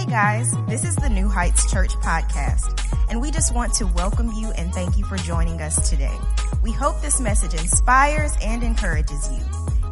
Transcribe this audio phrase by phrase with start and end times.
[0.00, 4.32] Hey guys, this is the New Heights Church podcast, and we just want to welcome
[4.32, 6.16] you and thank you for joining us today.
[6.62, 9.44] We hope this message inspires and encourages you.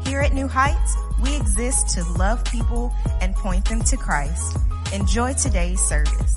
[0.06, 2.90] Here at New Heights, we exist to love people
[3.20, 4.56] and point them to Christ.
[4.94, 6.36] Enjoy today's service.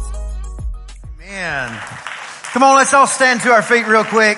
[1.18, 1.70] Man.
[2.52, 4.38] Come on, let's all stand to our feet real quick.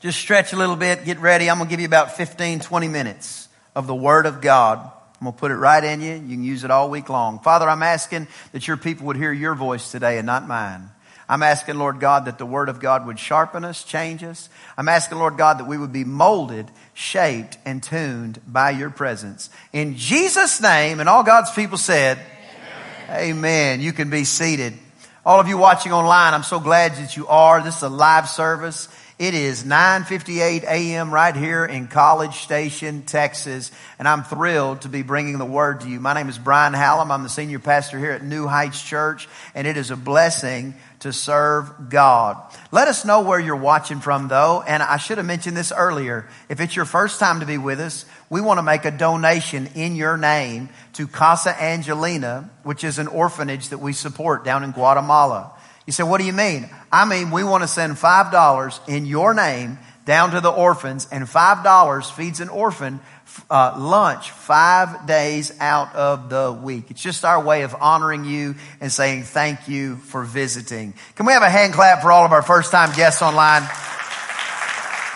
[0.00, 1.50] Just stretch a little bit, get ready.
[1.50, 3.46] I'm going to give you about 15, 20 minutes
[3.76, 4.90] of the Word of God.
[5.20, 6.14] I'm going to put it right in you.
[6.14, 7.40] You can use it all week long.
[7.40, 10.88] Father, I'm asking that your people would hear your voice today and not mine.
[11.28, 14.48] I'm asking, Lord God, that the Word of God would sharpen us, change us.
[14.78, 19.50] I'm asking, Lord God, that we would be molded, shaped, and tuned by your presence.
[19.72, 22.18] In Jesus' name, and all God's people said,
[23.10, 23.36] Amen.
[23.36, 23.80] Amen.
[23.80, 24.72] You can be seated.
[25.24, 27.62] All of you watching online, I'm so glad that you are.
[27.62, 28.88] This is a live service.
[29.20, 31.12] It is 9:58 a.m.
[31.12, 35.90] right here in College Station, Texas, and I'm thrilled to be bringing the word to
[35.90, 36.00] you.
[36.00, 37.12] My name is Brian Hallam.
[37.12, 41.12] I'm the senior pastor here at New Heights Church, and it is a blessing to
[41.12, 42.38] serve God.
[42.72, 46.26] Let us know where you're watching from though, and I should have mentioned this earlier.
[46.48, 49.68] If it's your first time to be with us, we want to make a donation
[49.74, 54.70] in your name to Casa Angelina, which is an orphanage that we support down in
[54.70, 55.52] Guatemala.
[55.90, 56.70] You say, what do you mean?
[56.92, 61.24] I mean, we want to send $5 in your name down to the orphans and
[61.24, 63.00] $5 feeds an orphan
[63.50, 66.92] uh, lunch five days out of the week.
[66.92, 70.94] It's just our way of honoring you and saying thank you for visiting.
[71.16, 73.62] Can we have a hand clap for all of our first time guests online?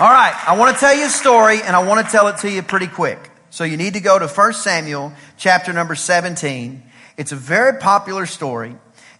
[0.00, 0.34] All right.
[0.44, 2.62] I want to tell you a story and I want to tell it to you
[2.62, 3.30] pretty quick.
[3.50, 6.82] So you need to go to 1 Samuel chapter number 17.
[7.16, 8.74] It's a very popular story.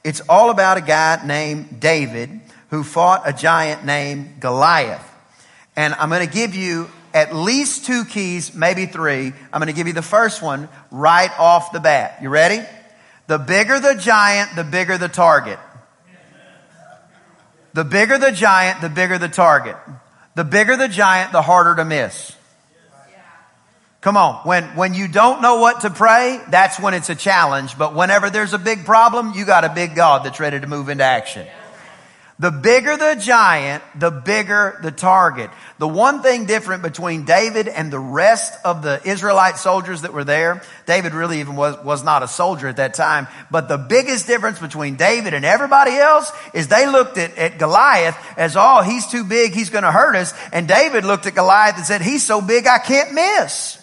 [0.05, 5.11] It's all about a guy named David who fought a giant named Goliath.
[5.77, 9.33] And I'm going to give you at least two keys, maybe three.
[9.53, 12.19] I'm going to give you the first one right off the bat.
[12.21, 12.61] You ready?
[13.29, 15.59] The bigger the giant, the bigger the target.
[17.73, 19.77] The bigger the giant, the bigger the target.
[20.35, 22.37] The bigger the giant, the harder to miss.
[24.05, 24.35] Come on.
[24.47, 27.79] When, when you don't know what to pray, that's when it's a challenge.
[27.79, 30.91] But whenever there's a big problem, you got a big God that's ready to move
[30.91, 31.47] into action.
[32.39, 35.49] The bigger the giant, the bigger the target.
[35.79, 40.25] The one thing different between David and the rest of the Israelite soldiers that were
[40.25, 44.27] there, David really even was, was not a soldier at that time, but the biggest
[44.27, 49.07] difference between David and everybody else is they looked at, at Goliath as, oh, he's
[49.07, 50.35] too big, he's gonna hurt us.
[50.53, 53.81] And David looked at Goliath and said, he's so big I can't miss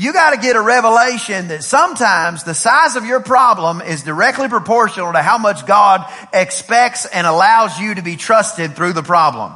[0.00, 4.48] you got to get a revelation that sometimes the size of your problem is directly
[4.48, 9.52] proportional to how much God expects and allows you to be trusted through the problem.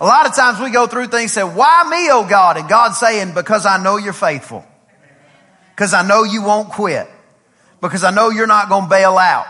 [0.00, 2.56] A lot of times we go through things and say, why me, oh God?
[2.56, 4.64] And God's saying, because I know you're faithful.
[5.76, 7.08] Because I know you won't quit.
[7.80, 9.46] Because I know you're not going to bail out.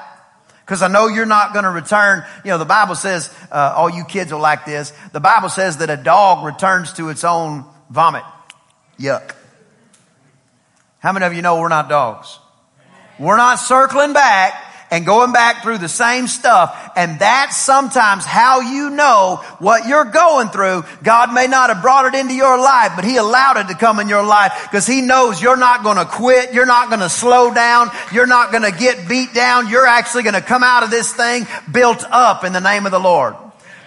[0.60, 2.22] Because I know you're not going to return.
[2.44, 4.92] You know, the Bible says, uh, all you kids are like this.
[5.12, 8.24] The Bible says that a dog returns to its own vomit.
[8.98, 9.34] Yuck.
[11.04, 12.38] How many of you know we're not dogs?
[13.18, 14.54] We're not circling back
[14.90, 16.92] and going back through the same stuff.
[16.96, 20.84] And that's sometimes how you know what you're going through.
[21.02, 24.00] God may not have brought it into your life, but He allowed it to come
[24.00, 26.54] in your life because He knows you're not going to quit.
[26.54, 27.90] You're not going to slow down.
[28.10, 29.68] You're not going to get beat down.
[29.68, 32.92] You're actually going to come out of this thing built up in the name of
[32.92, 33.34] the Lord.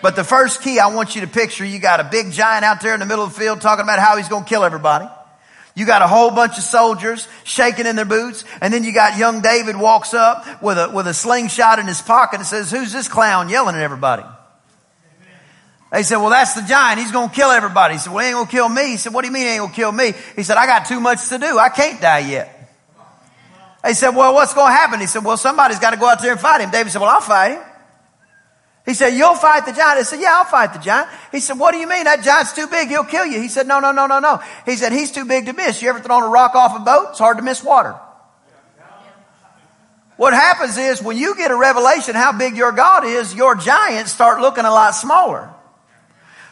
[0.03, 2.79] But the first key I want you to picture, you got a big giant out
[2.81, 5.07] there in the middle of the field talking about how he's going to kill everybody.
[5.77, 9.19] You got a whole bunch of soldiers shaking in their boots, and then you got
[9.19, 12.91] young David walks up with a, with a slingshot in his pocket and says, who's
[12.91, 14.23] this clown yelling at everybody?
[15.91, 16.99] They said, well, that's the giant.
[16.99, 17.93] He's going to kill everybody.
[17.93, 18.87] He said, well, he ain't going to kill me.
[18.87, 20.13] He said, what do you mean he ain't going to kill me?
[20.35, 21.59] He said, I got too much to do.
[21.59, 22.75] I can't die yet.
[23.83, 24.99] They said, well, what's going to happen?
[24.99, 26.71] He said, well, somebody's got to go out there and fight him.
[26.71, 27.61] David said, well, I'll fight him.
[28.87, 29.99] He said, you'll fight the giant.
[29.99, 31.09] I said, yeah, I'll fight the giant.
[31.33, 32.05] He said, what do you mean?
[32.05, 32.87] That giant's too big.
[32.87, 33.41] He'll kill you.
[33.41, 34.41] He said, no, no, no, no, no.
[34.65, 35.81] He said, he's too big to miss.
[35.81, 37.07] You ever thrown a rock off a boat?
[37.09, 37.99] It's hard to miss water.
[40.15, 44.13] What happens is when you get a revelation how big your God is, your giants
[44.13, 45.49] start looking a lot smaller.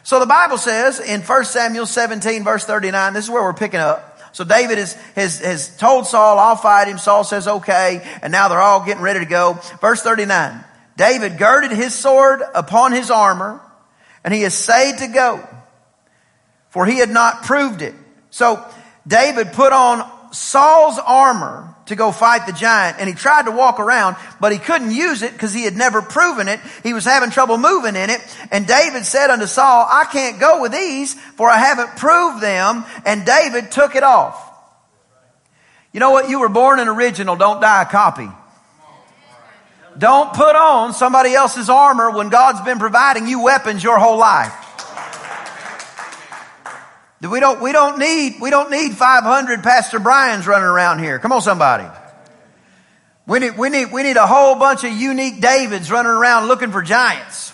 [0.02, 3.80] So the Bible says in 1 Samuel 17 verse 39, this is where we're picking
[3.80, 4.20] up.
[4.32, 6.98] So David is, has, has told Saul, I'll fight him.
[6.98, 8.06] Saul says, okay.
[8.20, 9.54] And now they're all getting ready to go.
[9.80, 10.65] Verse 39.
[10.96, 13.60] David girded his sword upon his armor
[14.24, 15.46] and he essayed to go
[16.76, 17.94] for he had not proved it.
[18.28, 18.62] So
[19.06, 23.80] David put on Saul's armor to go fight the giant and he tried to walk
[23.80, 26.60] around, but he couldn't use it because he had never proven it.
[26.82, 28.20] He was having trouble moving in it.
[28.50, 32.84] And David said unto Saul, I can't go with these for I haven't proved them.
[33.06, 34.38] And David took it off.
[35.94, 36.28] You know what?
[36.28, 37.36] You were born an original.
[37.36, 38.28] Don't die a copy.
[39.98, 44.52] Don't put on somebody else's armor when God's been providing you weapons your whole life.
[47.22, 51.18] We don't, we don't need, we don't need 500 Pastor Brian's running around here.
[51.18, 51.88] Come on, somebody.
[53.26, 56.70] We need, we need, we need a whole bunch of unique Davids running around looking
[56.70, 57.52] for giants.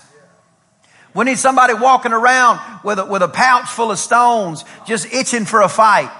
[1.14, 5.44] We need somebody walking around with a, with a pouch full of stones, just itching
[5.44, 6.10] for a fight.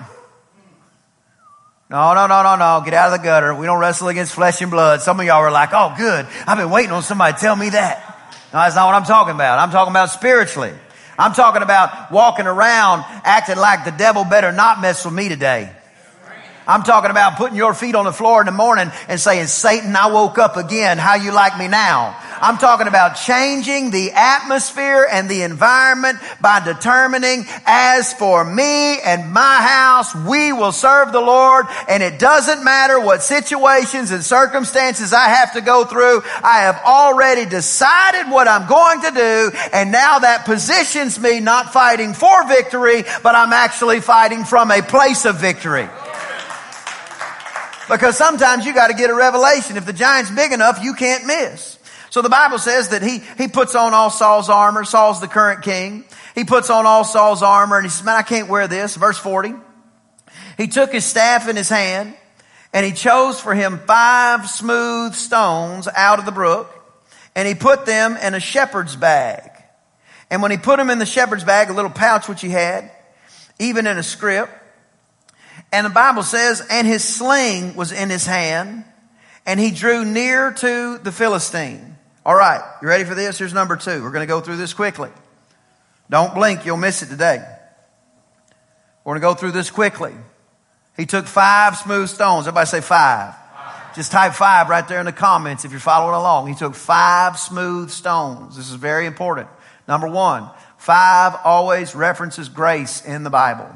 [1.93, 2.81] No, no, no, no, no.
[2.83, 3.55] Get out of the gutter.
[3.55, 5.03] We don't wrestle against flesh and blood.
[5.03, 6.27] Some of y'all are like, oh, good.
[6.47, 8.01] I've been waiting on somebody to tell me that.
[8.51, 9.59] No, that's not what I'm talking about.
[9.59, 10.73] I'm talking about spiritually.
[11.19, 15.71] I'm talking about walking around acting like the devil better not mess with me today.
[16.67, 19.95] I'm talking about putting your feet on the floor in the morning and saying, Satan,
[19.95, 20.97] I woke up again.
[20.97, 22.17] How you like me now?
[22.43, 29.33] I'm talking about changing the atmosphere and the environment by determining, as for me and
[29.33, 31.67] my house, we will serve the Lord.
[31.89, 36.23] And it doesn't matter what situations and circumstances I have to go through.
[36.43, 39.59] I have already decided what I'm going to do.
[39.73, 44.83] And now that positions me not fighting for victory, but I'm actually fighting from a
[44.83, 45.89] place of victory.
[47.89, 49.77] Because sometimes you got to get a revelation.
[49.77, 51.79] If the giant's big enough, you can't miss.
[52.13, 54.85] So the Bible says that he, he puts on all Saul's armor.
[54.85, 56.05] Saul's the current king.
[56.35, 58.95] He puts on all Saul's armor and he says, man, I can't wear this.
[58.97, 59.55] Verse 40.
[60.59, 62.15] He took his staff in his hand
[62.75, 66.71] and he chose for him five smooth stones out of the brook
[67.35, 69.51] and he put them in a shepherd's bag.
[70.31, 72.91] And when he put them in the shepherd's bag, a little pouch which he had,
[73.59, 74.51] even in a scrip,
[75.73, 78.85] and the Bible says, and his sling was in his hand,
[79.47, 81.92] and he drew near to the Philistine.
[82.25, 83.39] All right, you ready for this?
[83.39, 84.01] Here's number two.
[84.01, 85.11] We're going to go through this quickly.
[86.09, 87.45] Don't blink, you'll miss it today.
[89.03, 90.13] We're going to go through this quickly.
[90.97, 92.47] He took five smooth stones.
[92.47, 93.35] Everybody say five.
[93.35, 93.97] five.
[93.97, 96.47] Just type five right there in the comments if you're following along.
[96.47, 98.57] He took five smooth stones.
[98.57, 99.49] This is very important.
[99.89, 103.69] Number one, five always references grace in the Bible.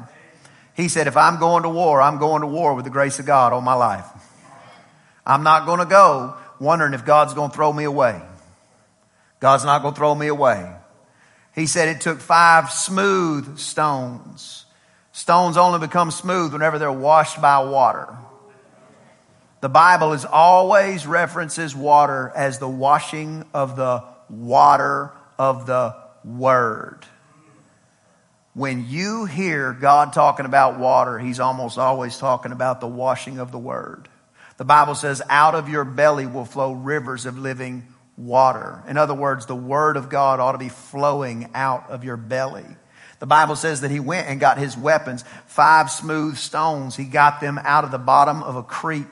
[0.73, 3.25] He said, if I'm going to war, I'm going to war with the grace of
[3.25, 4.05] God on my life.
[5.25, 8.21] I'm not going to go wondering if God's going to throw me away.
[9.39, 10.71] God's not going to throw me away.
[11.53, 14.65] He said it took five smooth stones.
[15.11, 18.15] Stones only become smooth whenever they're washed by water.
[19.61, 27.05] The Bible is always references water as the washing of the water of the Word
[28.57, 33.51] when you hear God talking about water, He's almost always talking about the washing of
[33.51, 34.09] the Word.
[34.57, 37.85] The Bible says, out of your belly will flow rivers of living
[38.17, 38.83] water.
[38.87, 42.65] In other words, the Word of God ought to be flowing out of your belly.
[43.19, 46.95] The Bible says that he went and got his weapons, five smooth stones.
[46.95, 49.07] He got them out of the bottom of a creek.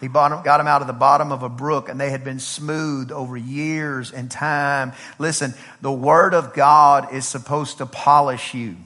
[0.00, 3.10] He got them out of the bottom of a brook and they had been smoothed
[3.10, 4.92] over years and time.
[5.18, 8.76] Listen, the Word of God is supposed to polish you.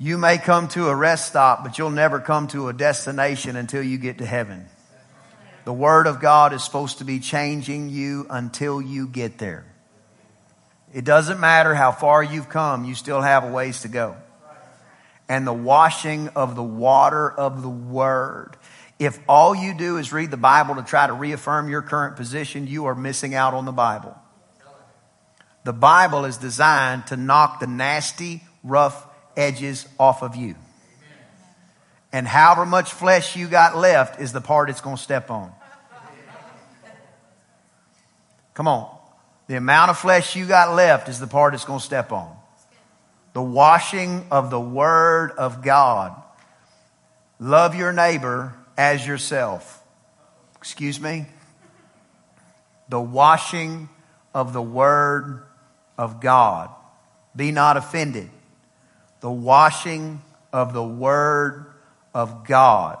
[0.00, 3.82] You may come to a rest stop, but you'll never come to a destination until
[3.82, 4.68] you get to heaven.
[5.68, 9.66] The Word of God is supposed to be changing you until you get there.
[10.94, 14.16] It doesn't matter how far you've come, you still have a ways to go
[15.28, 18.56] and the washing of the water of the Word.
[18.98, 22.66] If all you do is read the Bible to try to reaffirm your current position,
[22.66, 24.16] you are missing out on the Bible.
[25.64, 30.54] The Bible is designed to knock the nasty, rough edges off of you.
[32.10, 35.52] And however much flesh you got left is the part it's going to step on.
[38.58, 38.92] Come on.
[39.46, 42.34] The amount of flesh you got left is the part it's going to step on
[43.32, 46.12] the washing of the Word of God.
[47.38, 49.80] Love your neighbor as yourself.
[50.56, 51.26] Excuse me?
[52.88, 53.88] The washing
[54.34, 55.44] of the Word
[55.96, 56.68] of God.
[57.36, 58.28] Be not offended.
[59.20, 60.20] The washing
[60.52, 61.66] of the Word
[62.12, 62.98] of God.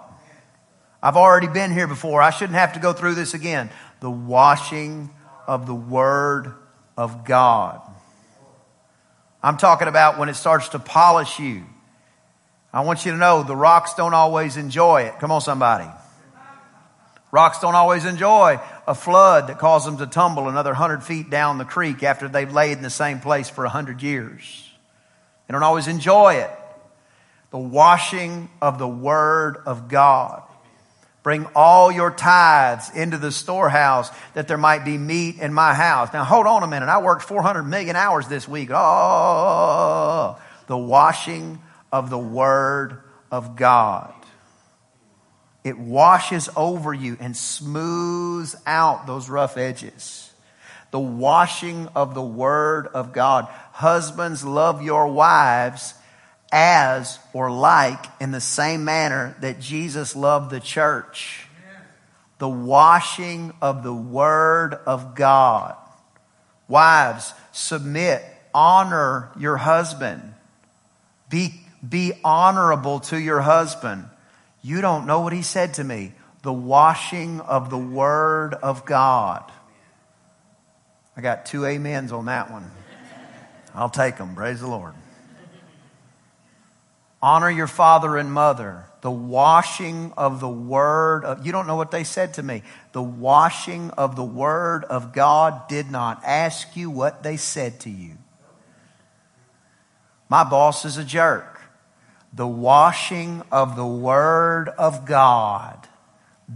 [1.02, 2.22] I've already been here before.
[2.22, 3.70] I shouldn't have to go through this again.
[3.98, 5.10] The washing
[5.48, 6.54] of the Word
[6.96, 7.80] of God.
[9.42, 11.64] I'm talking about when it starts to polish you.
[12.72, 15.18] I want you to know the rocks don't always enjoy it.
[15.18, 15.88] Come on, somebody.
[17.30, 21.58] Rocks don't always enjoy a flood that causes them to tumble another hundred feet down
[21.58, 24.70] the creek after they've laid in the same place for a hundred years.
[25.46, 26.50] They don't always enjoy it.
[27.50, 30.42] The washing of the Word of God.
[31.28, 36.10] Bring all your tithes into the storehouse that there might be meat in my house.
[36.10, 36.88] Now hold on a minute.
[36.88, 38.70] I worked 400 million hours this week.
[38.72, 41.60] Oh, the washing
[41.92, 44.14] of the word of God.
[45.64, 50.32] It washes over you and smooths out those rough edges.
[50.92, 53.48] The washing of the Word of God.
[53.72, 55.92] Husbands, love your wives
[56.50, 61.46] as or like in the same manner that Jesus loved the church.
[62.38, 65.76] The washing of the Word of God.
[66.68, 68.22] Wives, submit,
[68.54, 70.34] honor your husband.
[71.28, 74.04] Be, be honorable to your husband.
[74.62, 76.12] You don't know what he said to me.
[76.42, 79.50] The washing of the Word of God.
[81.16, 82.70] I got two amens on that one.
[83.74, 84.36] I'll take them.
[84.36, 84.94] Praise the Lord.
[87.20, 88.84] Honor your father and mother.
[89.00, 92.62] The washing of the word of, you don't know what they said to me.
[92.92, 97.90] The washing of the word of God did not ask you what they said to
[97.90, 98.18] you.
[100.28, 101.60] My boss is a jerk.
[102.32, 105.88] The washing of the word of God.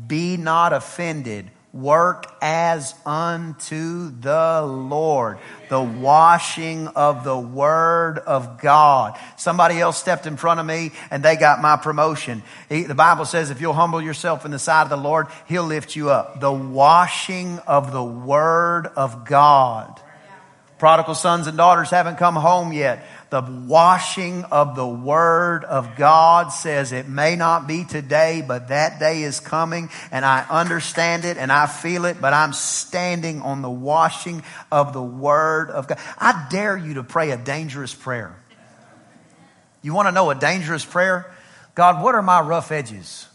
[0.07, 5.39] Be not offended work as unto the Lord.
[5.71, 9.19] The washing of the Word of God.
[9.37, 12.43] Somebody else stepped in front of me and they got my promotion.
[12.69, 15.97] The Bible says if you'll humble yourself in the sight of the Lord, He'll lift
[15.97, 16.41] you up.
[16.41, 19.99] The washing of the Word of God.
[20.79, 23.07] Prodigal sons and daughters haven't come home yet.
[23.33, 29.01] The washing of the Word of God says it may not be today, but that
[29.01, 33.63] day is coming and I understand it and I feel it, but I'm standing on
[33.63, 35.97] the washing of the Word of God.
[36.19, 38.37] I dare you to pray a dangerous prayer.
[39.81, 41.35] You want to know a dangerous prayer?
[41.75, 43.27] God, what are my rough edges?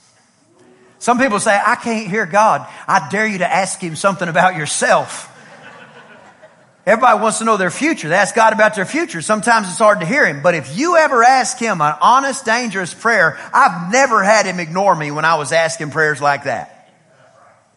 [0.99, 2.67] Some people say, I can't hear God.
[2.87, 5.33] I dare you to ask Him something about yourself.
[6.87, 8.07] Everybody wants to know their future.
[8.07, 9.21] They ask God about their future.
[9.21, 10.41] Sometimes it's hard to hear Him.
[10.41, 14.95] But if you ever ask Him an honest, dangerous prayer, I've never had Him ignore
[14.95, 16.73] me when I was asking prayers like that.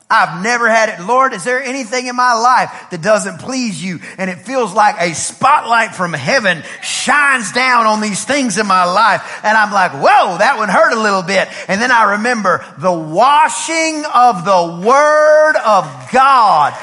[0.08, 1.04] I've never had it.
[1.04, 3.98] Lord, is there anything in my life that doesn't please you?
[4.16, 8.84] And it feels like a spotlight from heaven shines down on these things in my
[8.84, 9.40] life.
[9.42, 11.48] And I'm like, whoa, that one hurt a little bit.
[11.66, 16.74] And then I remember the washing of the Word of God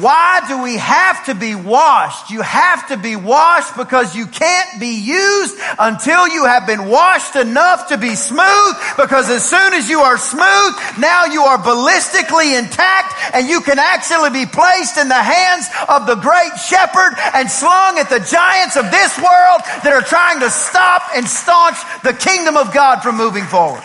[0.00, 2.30] why do we have to be washed?
[2.30, 7.36] You have to be washed because you can't be used until you have been washed
[7.36, 12.58] enough to be smooth because as soon as you are smooth, now you are ballistically
[12.58, 17.50] intact and you can actually be placed in the hands of the great shepherd and
[17.50, 22.12] slung at the giants of this world that are trying to stop and staunch the
[22.12, 23.82] kingdom of God from moving forward.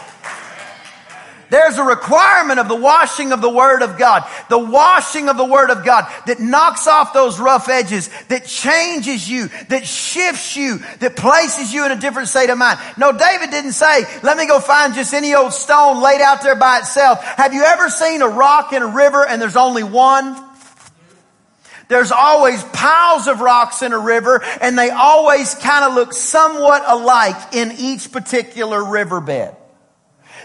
[1.54, 4.28] There's a requirement of the washing of the Word of God.
[4.50, 9.30] The washing of the Word of God that knocks off those rough edges, that changes
[9.30, 12.80] you, that shifts you, that places you in a different state of mind.
[12.98, 16.56] No, David didn't say, let me go find just any old stone laid out there
[16.56, 17.24] by itself.
[17.24, 20.36] Have you ever seen a rock in a river and there's only one?
[21.88, 26.82] There's always piles of rocks in a river and they always kind of look somewhat
[26.88, 29.56] alike in each particular riverbed.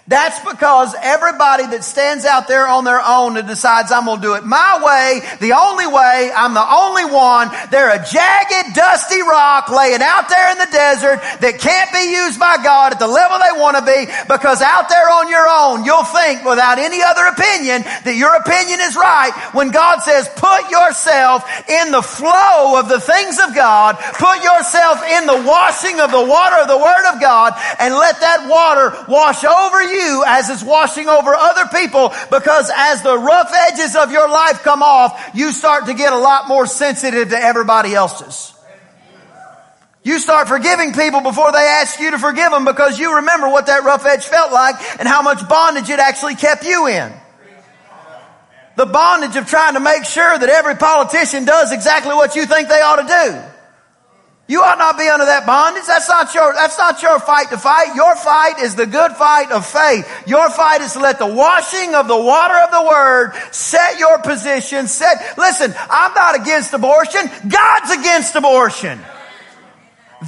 [0.09, 4.25] That's because everybody that stands out there on their own and decides I'm going to
[4.25, 9.21] do it my way, the only way, I'm the only one, they're a jagged, dusty
[9.21, 13.07] rock laying out there in the desert that can't be used by God at the
[13.07, 17.05] level they want to be because out there on your own, you'll think without any
[17.05, 22.81] other opinion that your opinion is right when God says put yourself in the flow
[22.81, 26.81] of the things of God, put yourself in the washing of the water of the
[26.81, 31.35] Word of God and let that water wash over you you as it's washing over
[31.35, 35.95] other people because as the rough edges of your life come off, you start to
[35.95, 38.55] get a lot more sensitive to everybody else's.
[40.05, 43.67] You start forgiving people before they ask you to forgive them because you remember what
[43.67, 47.12] that rough edge felt like and how much bondage it actually kept you in.
[48.76, 52.69] The bondage of trying to make sure that every politician does exactly what you think
[52.69, 53.58] they ought to do.
[54.49, 55.85] You ought not be under that bondage.
[55.87, 57.95] That's not your, that's not your fight to fight.
[57.95, 60.09] Your fight is the good fight of faith.
[60.26, 64.19] Your fight is to let the washing of the water of the word set your
[64.21, 67.28] position, set, listen, I'm not against abortion.
[67.47, 68.99] God's against abortion.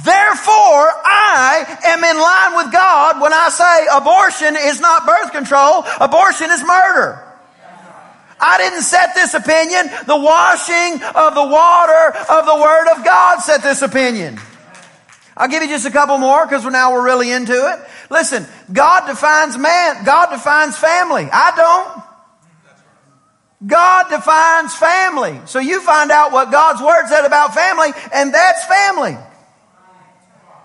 [0.05, 5.83] Therefore, I am in line with God when I say abortion is not birth control.
[5.99, 7.30] Abortion is murder.
[8.41, 9.87] I didn't set this opinion.
[10.07, 14.39] The washing of the water of the Word of God set this opinion.
[15.37, 17.79] I'll give you just a couple more because we're now we're really into it.
[18.09, 21.29] Listen, God defines man, God defines family.
[21.31, 22.03] I don't.
[23.67, 25.39] God defines family.
[25.45, 29.15] So you find out what God's Word said about family, and that's family.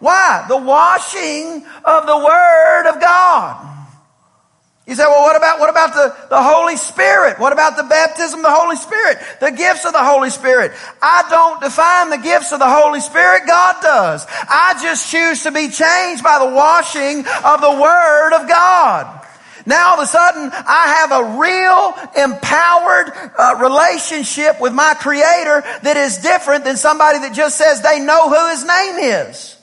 [0.00, 0.46] Why?
[0.48, 3.75] The washing of the Word of God.
[4.86, 7.40] You say, well, what about, what about the, the Holy Spirit?
[7.40, 9.18] What about the baptism of the Holy Spirit?
[9.40, 10.70] The gifts of the Holy Spirit?
[11.02, 13.48] I don't define the gifts of the Holy Spirit.
[13.48, 14.24] God does.
[14.30, 19.26] I just choose to be changed by the washing of the Word of God.
[19.66, 25.64] Now all of a sudden, I have a real empowered uh, relationship with my Creator
[25.82, 29.55] that is different than somebody that just says they know who His name is.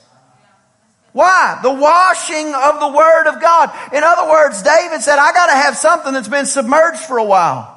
[1.14, 1.60] Why?
[1.62, 3.70] The washing of the Word of God.
[3.94, 7.70] In other words, David said, I gotta have something that's been submerged for a while.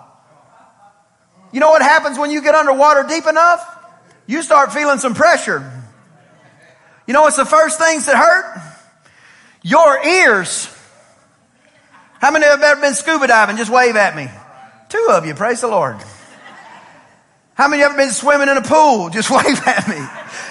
[1.52, 3.64] You know what happens when you get underwater deep enough?
[4.26, 5.72] You start feeling some pressure.
[7.06, 8.60] You know what's the first things that hurt?
[9.62, 10.68] Your ears.
[12.20, 13.58] How many of you have ever been scuba diving?
[13.58, 14.28] Just wave at me.
[14.90, 15.98] Two of you, praise the Lord.
[17.54, 19.12] How many of you have ever been swimming in a pool?
[19.12, 20.04] Just wave at me.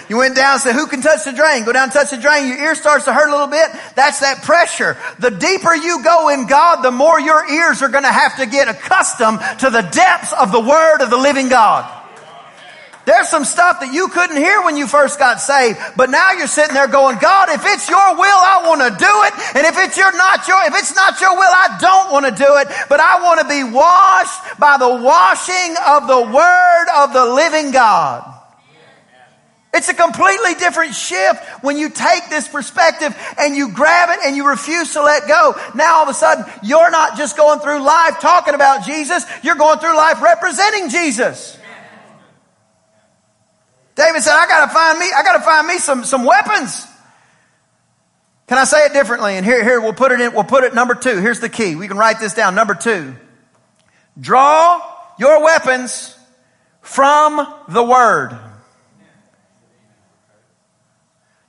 [0.09, 1.65] You went down and said, who can touch the drain?
[1.65, 2.47] Go down and touch the drain.
[2.47, 3.69] Your ear starts to hurt a little bit.
[3.95, 4.97] That's that pressure.
[5.19, 8.45] The deeper you go in God, the more your ears are going to have to
[8.45, 11.93] get accustomed to the depths of the word of the living God.
[13.03, 16.45] There's some stuff that you couldn't hear when you first got saved, but now you're
[16.45, 19.55] sitting there going, God, if it's your will, I want to do it.
[19.55, 22.35] And if it's your not your, if it's not your will, I don't want to
[22.35, 27.13] do it, but I want to be washed by the washing of the word of
[27.13, 28.36] the living God.
[29.73, 34.35] It's a completely different shift when you take this perspective and you grab it and
[34.35, 35.55] you refuse to let go.
[35.75, 39.55] Now all of a sudden, you're not just going through life talking about Jesus, you're
[39.55, 41.57] going through life representing Jesus.
[43.95, 46.85] David said, I gotta find me, I gotta find me some, some weapons.
[48.47, 49.33] Can I say it differently?
[49.33, 51.19] And here, here, we'll put it in, we'll put it number two.
[51.19, 51.75] Here's the key.
[51.75, 52.55] We can write this down.
[52.55, 53.15] Number two.
[54.19, 54.81] Draw
[55.19, 56.15] your weapons
[56.81, 58.39] from the Word.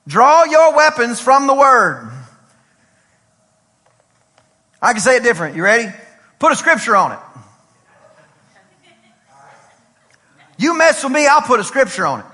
[0.09, 2.11] Draw your weapons from the Word.
[4.81, 5.55] I can say it different.
[5.55, 5.93] You ready?
[6.39, 7.19] Put a scripture on it.
[10.57, 12.25] You mess with me, I'll put a scripture on it.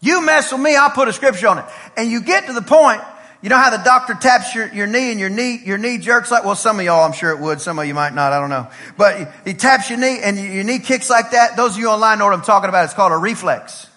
[0.00, 1.66] You mess with me, I'll put a scripture on it.
[1.96, 3.00] And you get to the point,
[3.40, 6.32] you know how the doctor taps your, your knee and your knee, your knee jerks
[6.32, 7.60] like, well, some of y'all, I'm sure it would.
[7.60, 8.32] Some of you might not.
[8.32, 8.68] I don't know.
[8.96, 11.56] But he taps your knee and your knee kicks like that.
[11.56, 12.86] Those of you online know what I'm talking about.
[12.86, 13.87] It's called a reflex.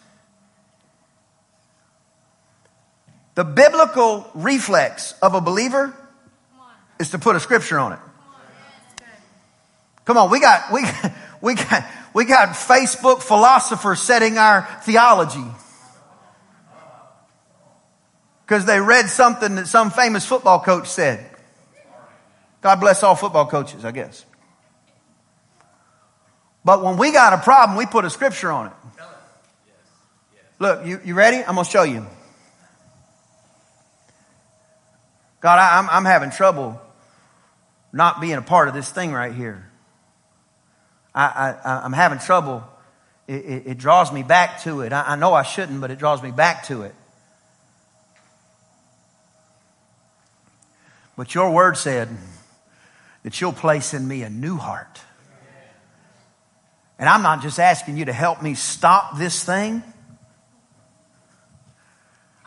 [3.41, 5.95] The biblical reflex of a believer
[6.99, 7.99] is to put a scripture on it.
[10.05, 10.83] Come on, we got, we,
[11.41, 15.43] we got, we got Facebook philosophers setting our theology.
[18.45, 21.27] Because they read something that some famous football coach said.
[22.61, 24.23] God bless all football coaches, I guess.
[26.63, 28.73] But when we got a problem, we put a scripture on it.
[30.59, 31.37] Look, you, you ready?
[31.37, 32.05] I'm going to show you.
[35.41, 36.79] God, I, am I'm, I'm having trouble
[37.91, 39.67] not being a part of this thing right here.
[41.13, 42.63] I, I, am having trouble.
[43.27, 44.93] It, it, it, draws me back to it.
[44.93, 46.95] I, I know I shouldn't, but it draws me back to it.
[51.17, 52.07] But your word said
[53.23, 55.01] that you'll place in me a new heart.
[56.97, 59.83] And I'm not just asking you to help me stop this thing.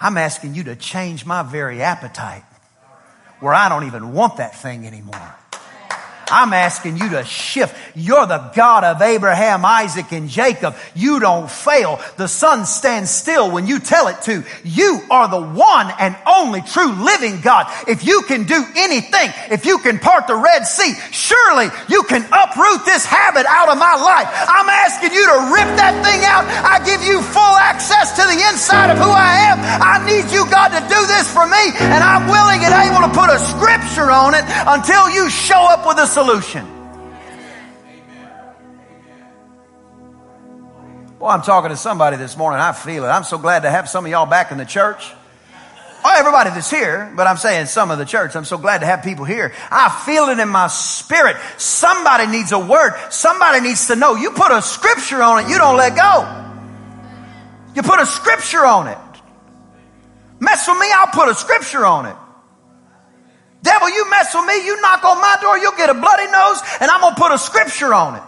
[0.01, 2.45] I'm asking you to change my very appetite
[3.45, 5.35] where I don't even want that thing anymore.
[6.31, 7.77] I'm asking you to shift.
[7.95, 10.77] You're the God of Abraham, Isaac, and Jacob.
[10.95, 12.01] You don't fail.
[12.17, 14.45] The sun stands still when you tell it to.
[14.65, 17.67] You are the one and only true living God.
[17.89, 22.23] If you can do anything, if you can part the Red Sea, surely you can
[22.33, 24.29] uproot this habit out of my life.
[24.49, 26.45] I'm asking you to rip that thing out.
[26.65, 29.59] I give you full access to the inside of who I am.
[29.81, 33.13] I need you, God, to do this for me, and I'm willing and able to
[33.13, 36.65] put a scripture on it until you show up with a solution.
[41.19, 42.61] Boy, I'm talking to somebody this morning.
[42.61, 43.09] I feel it.
[43.09, 45.13] I'm so glad to have some of y'all back in the church.
[46.07, 48.37] Oh, everybody that's here, but I'm saying some of the church.
[48.37, 49.53] I'm so glad to have people here.
[49.71, 51.37] I feel it in my spirit.
[51.57, 52.93] Somebody needs a word.
[53.11, 54.15] Somebody needs to know.
[54.15, 56.43] You put a scripture on it, you don't let go.
[57.75, 58.99] You put a scripture on it.
[60.39, 62.17] Mess with me, I'll put a scripture on it.
[63.65, 66.61] Devil, you mess with me, you knock on my door, you'll get a bloody nose,
[66.81, 68.23] and I'm gonna put a scripture on it.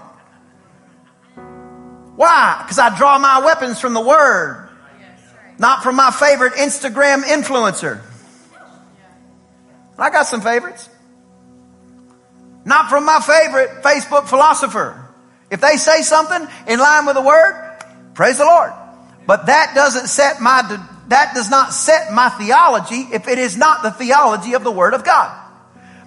[2.16, 2.62] Why?
[2.62, 4.70] Because I draw my weapons from the Word,
[5.58, 8.00] not from my favorite Instagram influencer.
[9.98, 10.88] I got some favorites.
[12.64, 15.04] Not from my favorite Facebook philosopher.
[15.50, 17.78] If they say something in line with the Word,
[18.14, 18.72] praise the Lord.
[19.26, 20.62] But that doesn't set my
[21.08, 24.94] that does not set my theology if it is not the theology of the Word
[24.94, 25.44] of God.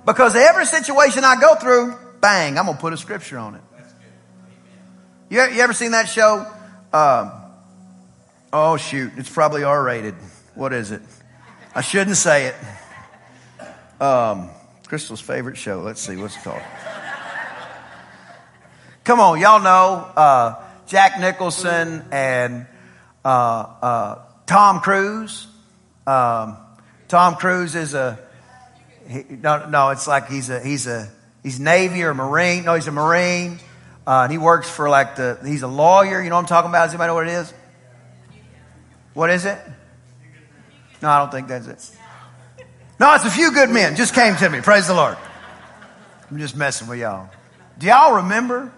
[0.06, 3.62] Because every situation I go through, bang, I'm going to put a scripture on it.
[5.30, 6.46] You, you ever seen that show?
[6.92, 7.32] Um,
[8.52, 9.12] oh, shoot.
[9.18, 10.16] It's probably R rated.
[10.56, 11.02] What is it?
[11.76, 12.56] I shouldn't say it.
[14.02, 14.50] Um,
[14.88, 15.82] Crystal's favorite show.
[15.82, 16.16] Let's see.
[16.16, 16.62] What's it called?
[19.04, 19.40] Come on.
[19.40, 22.66] Y'all know uh, Jack Nicholson and
[23.24, 25.46] uh, uh, Tom Cruise.
[26.08, 26.58] Um,
[27.08, 28.18] Tom Cruise is a
[29.08, 29.90] he, no, no.
[29.90, 31.08] It's like he's a he's a
[31.44, 32.66] he's Navy or Marine.
[32.66, 33.60] No, he's a Marine.
[34.08, 36.20] Uh, and he works for like the, he's a lawyer.
[36.20, 36.86] You know what I'm talking about?
[36.86, 37.54] Does anybody know what it is?
[39.14, 39.60] What is it?
[41.00, 41.98] No, I don't think that's it.
[43.00, 43.96] No, it's a few good men.
[43.96, 44.62] Just came to me.
[44.62, 45.16] Praise the Lord.
[46.32, 47.30] I'm just messing with y'all.
[47.78, 48.74] Do y'all remember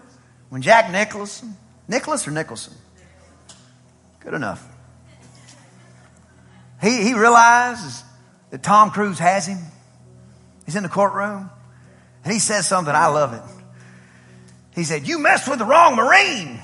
[0.50, 1.56] when Jack Nicholson,
[1.88, 2.74] Nicholas or Nicholson?
[4.20, 4.68] Good enough.
[6.82, 8.02] He, he realizes
[8.50, 9.58] that Tom Cruise has him.
[10.66, 11.48] He's in the courtroom
[12.24, 12.94] and he says something.
[12.94, 13.42] I love it.
[14.74, 16.60] He said, You messed with the wrong Marine.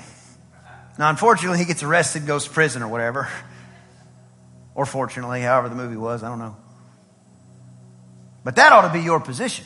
[0.97, 3.29] Now, unfortunately, he gets arrested, goes to prison or whatever.
[4.75, 6.55] Or fortunately, however the movie was, I don't know.
[8.43, 9.65] But that ought to be your position.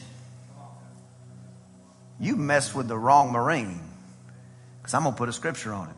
[2.19, 3.79] You messed with the wrong Marine.
[4.81, 5.95] Because I'm going to put a scripture on it.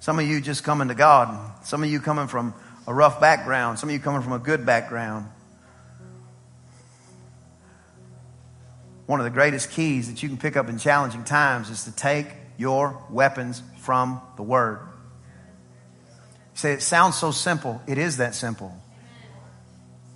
[0.00, 1.64] Some of you just coming to God.
[1.64, 2.54] Some of you coming from
[2.86, 3.78] a rough background.
[3.78, 5.28] Some of you coming from a good background.
[9.06, 11.92] one of the greatest keys that you can pick up in challenging times is to
[11.92, 12.26] take
[12.58, 14.80] your weapons from the Word.
[16.54, 17.80] You say, it sounds so simple.
[17.86, 18.76] It is that simple.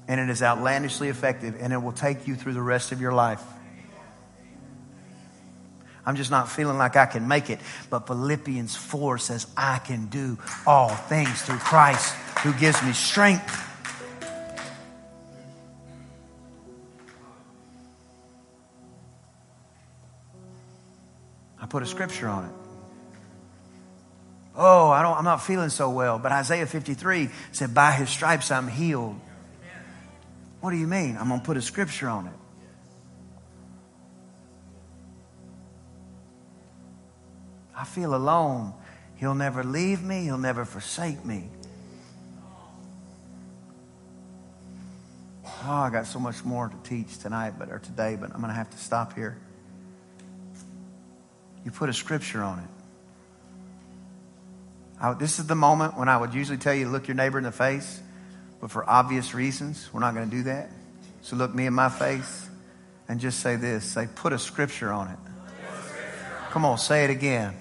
[0.09, 3.13] And it is outlandishly effective, and it will take you through the rest of your
[3.13, 3.43] life.
[6.05, 7.61] I'm just not feeling like I can make it.
[7.91, 13.67] But Philippians 4 says, I can do all things through Christ who gives me strength.
[21.61, 22.53] I put a scripture on it.
[24.57, 26.19] Oh, I don't, I'm not feeling so well.
[26.19, 29.21] But Isaiah 53 said, By his stripes I'm healed.
[30.61, 31.17] What do you mean?
[31.19, 32.33] I'm going to put a scripture on it.
[37.77, 38.75] I feel alone.
[39.17, 41.51] He'll never leave me, he'll never forsake me.
[45.73, 48.49] Oh, I got so much more to teach tonight, but or today, but I'm going
[48.49, 49.39] to have to stop here.
[51.65, 52.65] You put a scripture on it.
[55.01, 57.39] I, this is the moment when I would usually tell you to look your neighbor
[57.39, 58.01] in the face,
[58.61, 60.73] but for obvious reasons, we're not going to do that.
[61.23, 62.49] So look me in my face
[63.09, 65.19] and just say this say, put a scripture on it.
[66.51, 67.55] Come on, say it again.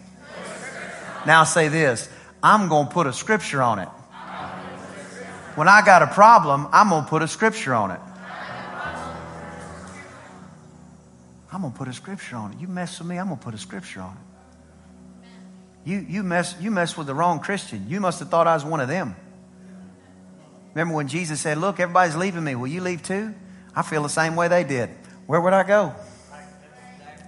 [1.28, 2.10] Now say this
[2.42, 3.90] I'm going to put a scripture on it.
[5.56, 8.00] When I got a problem, I'm going to put a scripture on it.
[11.52, 12.60] I'm going to put a scripture on it.
[12.60, 14.30] You mess with me, I'm going to put a scripture on it.
[15.90, 17.86] You, you, mess, you mess with the wrong Christian.
[17.90, 19.16] You must have thought I was one of them.
[20.74, 22.56] Remember when Jesus said, Look, everybody's leaving me.
[22.56, 23.34] Will you leave too?
[23.76, 24.90] I feel the same way they did.
[25.26, 25.96] Where would I go?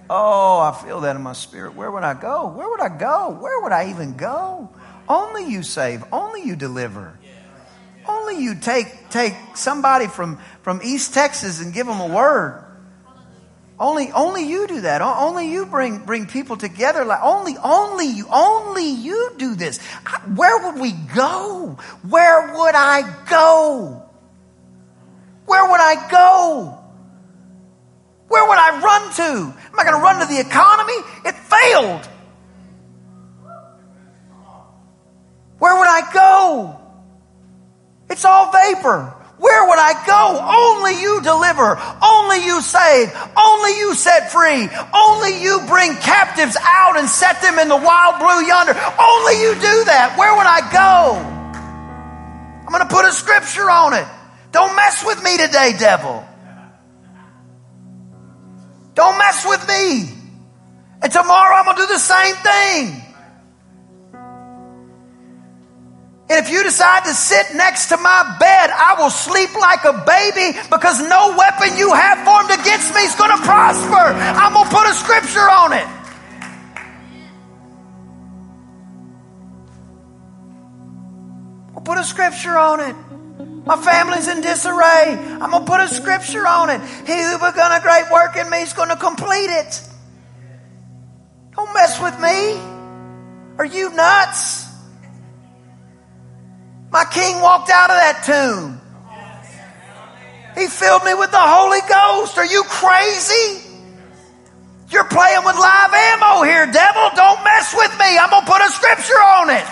[0.08, 1.74] Oh, I feel that in my spirit.
[1.74, 2.48] Where would I go?
[2.48, 3.30] Where would I go?
[3.40, 4.68] Where would I even go?
[5.08, 6.04] Only you save.
[6.12, 7.18] Only you deliver.
[8.32, 12.64] Only you take, take somebody from, from East Texas and give them a word.
[13.78, 15.02] Only, only you do that.
[15.02, 17.04] Only you bring, bring people together.
[17.04, 19.82] Like only, only you, only you do this.
[20.34, 21.78] Where would we go?
[22.08, 24.02] Where would I go?
[25.44, 26.78] Where would I go?
[28.28, 29.58] Where would I run to?
[29.72, 30.94] Am I going to run to the economy?
[31.26, 32.08] It failed.
[35.58, 36.81] Where would I go?
[38.12, 39.14] It's all vapor.
[39.38, 40.36] Where would I go?
[40.36, 41.80] Only you deliver.
[42.04, 43.08] Only you save.
[43.34, 44.68] Only you set free.
[44.92, 48.76] Only you bring captives out and set them in the wild blue yonder.
[49.00, 50.14] Only you do that.
[50.18, 51.16] Where would I go?
[52.60, 54.06] I'm going to put a scripture on it.
[54.52, 56.22] Don't mess with me today, devil.
[58.94, 60.08] Don't mess with me.
[61.00, 63.01] And tomorrow I'm going to do the same thing.
[66.30, 69.92] And if you decide to sit next to my bed, I will sleep like a
[70.06, 74.14] baby because no weapon you have formed against me is going to prosper.
[74.16, 75.86] I'm going to put a scripture on it.
[81.74, 82.96] We'll put a scripture on it.
[83.66, 85.18] My family's in disarray.
[85.40, 86.80] I'm going to put a scripture on it.
[87.06, 89.80] He who begun a great work in me is going to complete it.
[91.54, 92.58] Don't mess with me.
[93.58, 94.71] Are you nuts?
[96.92, 98.78] My king walked out of that tomb.
[100.54, 102.36] He filled me with the Holy Ghost.
[102.36, 103.64] Are you crazy?
[104.90, 107.08] You're playing with live ammo here, devil.
[107.16, 108.18] Don't mess with me.
[108.20, 109.64] I'm going to put a scripture on it.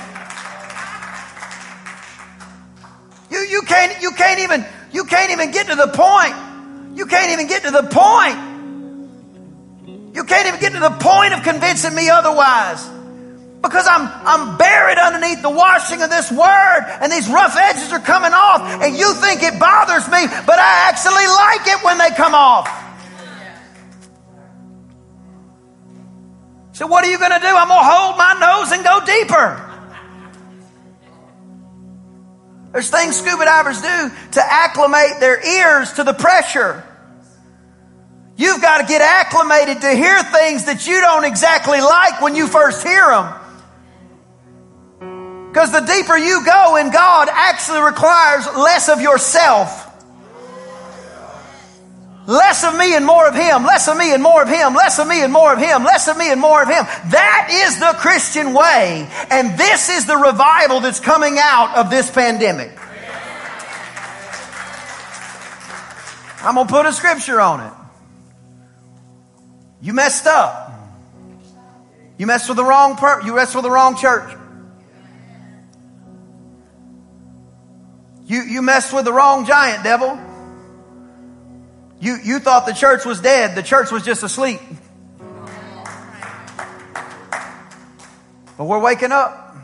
[3.31, 6.97] You, you can't, you can't even, you can't even get to the point.
[6.97, 8.49] You can't even get to the point.
[10.17, 13.00] You can't even get to the point of convincing me otherwise.
[13.63, 18.01] Because I'm, I'm buried underneath the washing of this word and these rough edges are
[18.01, 22.11] coming off and you think it bothers me, but I actually like it when they
[22.17, 22.69] come off.
[26.73, 27.47] So what are you going to do?
[27.47, 29.67] I'm going to hold my nose and go deeper.
[32.73, 36.83] There's things scuba divers do to acclimate their ears to the pressure.
[38.37, 42.47] You've got to get acclimated to hear things that you don't exactly like when you
[42.47, 43.40] first hear them.
[45.53, 49.89] Because the deeper you go in God actually requires less of yourself.
[52.29, 55.01] Less of me and more of Him, less of me and more of Him, less
[55.01, 56.85] of me and more of Him, less of me and more of Him.
[57.11, 59.11] That is the Christian way.
[59.29, 62.71] And this is the revival that's coming out of this pandemic.
[66.43, 67.73] I'm going to put a scripture on it.
[69.83, 70.73] You messed up.
[72.19, 74.37] You messed with the wrong per- you messed with the wrong church.
[78.31, 80.17] You, you messed with the wrong giant, devil.
[81.99, 83.57] You, you thought the church was dead.
[83.57, 84.61] The church was just asleep.
[88.57, 89.57] But we're waking up.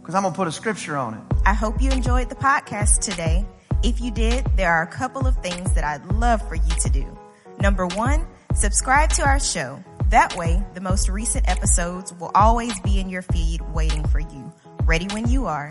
[0.00, 1.20] Because I'm going to put a scripture on it.
[1.44, 3.44] I hope you enjoyed the podcast today.
[3.82, 6.88] If you did, there are a couple of things that I'd love for you to
[6.88, 7.18] do.
[7.60, 9.84] Number one, subscribe to our show.
[10.08, 14.50] That way, the most recent episodes will always be in your feed waiting for you,
[14.86, 15.70] ready when you are.